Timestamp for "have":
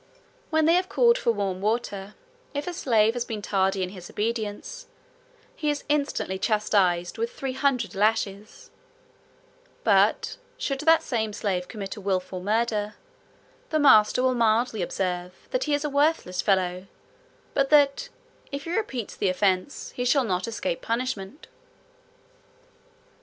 0.73-0.89